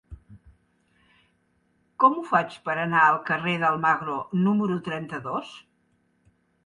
[2.03, 5.53] Com ho faig per anar al carrer d'Almagro número trenta-dos?